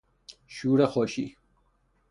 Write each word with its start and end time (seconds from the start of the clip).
شور 0.47 0.85
خوشی 0.85 1.37